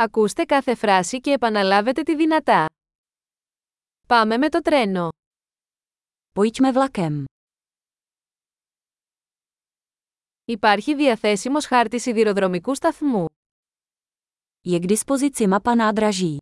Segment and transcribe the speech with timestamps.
[0.00, 2.66] Ακούστε κάθε φράση και επαναλάβετε τη δυνατά.
[4.06, 5.08] Πάμε με το τρένο.
[6.34, 7.24] Pojďme vlakem.
[10.44, 13.26] Υπάρχει διαθέσιμος χάρτης σιδηροδρομικού σταθμού.
[14.68, 16.36] Je k dispozici mapa nádraží.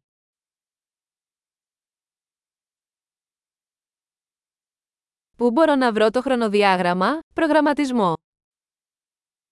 [5.37, 8.13] Πού μπορώ να βρω το χρονοδιάγραμμα, προγραμματισμό;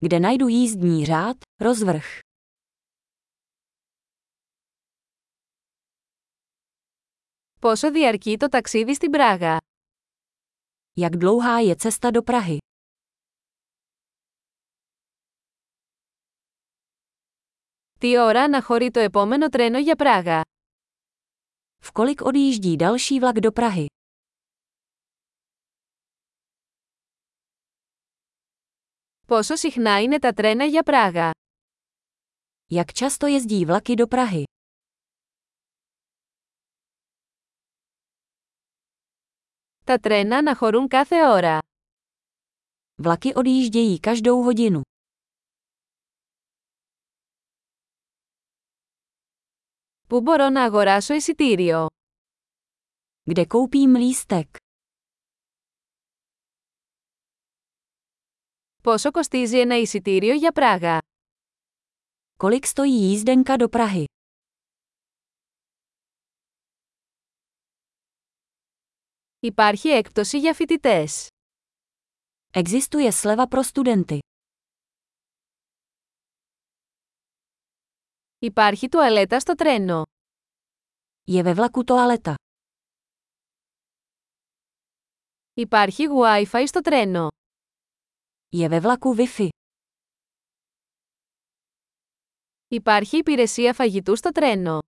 [0.05, 2.34] Kde najdu jízdní řád, rozvrh.
[7.64, 9.57] Πόσο διαρκεί το ταξίδι στην Πράγα.
[11.00, 12.57] Jak dlouhá je cesta do Prahy?
[18.00, 20.42] Τι ώρα αναχωρεί το επόμενο τρένο για Πράγα.
[21.86, 23.86] V kolik odjíždí další vlak do Prahy?
[29.28, 31.32] Πόσο συχνά είναι τα τρένα για Πράγα.
[32.72, 34.44] Jak často jezdí vlaky do Prahy?
[39.85, 41.59] Τα τρένα αναχωρούν κάθε ώρα.
[43.03, 44.81] Vlaky odjíždějí každou hodinu.
[50.08, 51.88] Πού μπορώ να αγοράσω εισιτήριο.
[53.30, 54.58] Kde koupím lístek?
[58.83, 60.97] Πόσο κοστίζει ένα εισιτήριο για Πράγα.
[62.38, 64.03] Kolik stojí jízdenka do Prahy?
[69.45, 71.28] Υπάρχει έκπτωση για φοιτητές.
[72.50, 74.19] Existuje sleva pro studenty.
[78.39, 80.03] Υπάρχει τουαλέτα στο τρένο.
[81.31, 82.34] Je ve vlaku toaleta.
[85.55, 87.28] Υπάρχει Wi-Fi στο τρένο.
[88.56, 89.48] Je ve vlaku Wi-Fi.
[92.69, 94.78] Υπάρχει υπηρεσία φαγητού στο τρένο.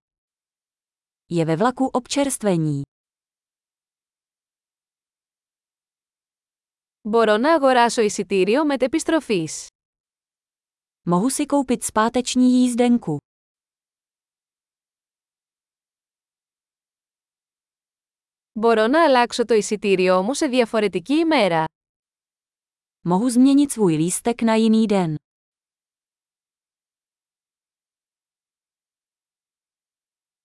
[1.34, 2.82] Je ve vlaku občerstvení.
[7.05, 9.67] Μπορώ να αγοράσω εισιτήριο μετεπιστροφής.
[11.09, 13.17] Mohu si koupit zpáteční jízdenku.
[18.51, 21.65] Μπορώ να αλλάξω το εισιτήριό μου σε διαφορετική ημέρα.
[23.09, 25.15] Mohu změnit svůj lístek na jiný den.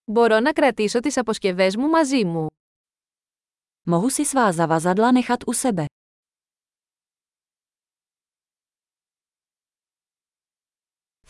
[0.05, 2.47] Μπορώ να κρατήσω τις αποσκευές μου μαζί μου.
[3.91, 5.84] Mohu si svá zavazadla nechat u sebe.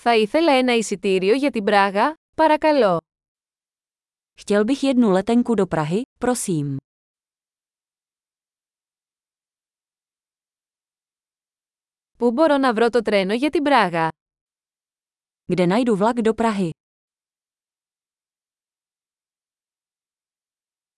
[0.01, 3.01] Θα ήθελα ένα εισιτήριο για την Πράγα, παρακαλώ.
[4.41, 6.77] Chtěl bych jednu letenku do Prahy, prosím.
[12.19, 14.09] Πού μπορώ να βρω το τρένο για την Πράγα.
[15.53, 16.71] Kde najdu vlak do Prahy?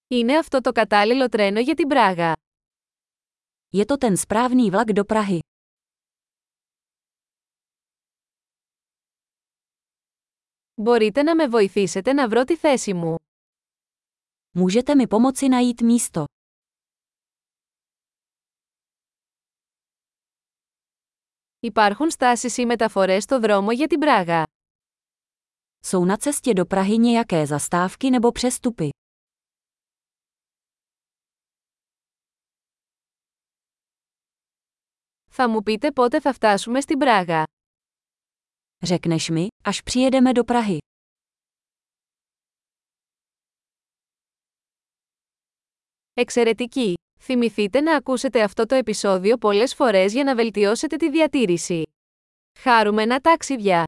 [0.09, 2.33] Είναι αυτό το κατάλληλο τρένο για την Πράγα.
[3.77, 5.39] Je to ten správný vlak do Prahy.
[10.76, 13.16] Μπορείτε να με βοηθήσετε να βρω τη θέση μου.
[14.56, 16.24] Můžete mi pomoci najít místo.
[21.60, 24.44] Υπάρχουν στάσεις ή μεταφορές στο δρόμο για την Πράγα.
[25.86, 28.90] Jsou na cestě do Prahy nějaké zastávky nebo přestupy?
[35.30, 37.44] Θα μου πείτε πότε θα φτάσουμε στην Πράγα.
[38.86, 40.78] Řekneš mi, až přijedeme do Prahy.
[46.14, 46.94] Εξαιρετική!
[47.20, 51.84] Θυμηθείτε να ακούσετε αυτό το επεισόδιο πολλές φορές για να βελτιώσετε τη διατήρηση.
[52.60, 53.84] Χάρουμενα ταξίδια!